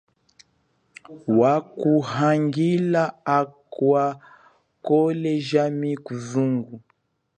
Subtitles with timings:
[1.39, 3.03] Wakuhangila
[3.39, 4.03] akwa
[4.83, 6.73] khole jami kusuku.